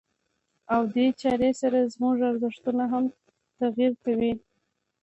او 0.73 0.81
دې 0.93 1.05
چارې 1.21 1.49
سره 1.61 1.89
زموږ 1.93 2.15
ارزښتونه 2.29 2.83
هم 2.93 3.03
تغيير 3.59 3.93
کوي. 4.03 4.33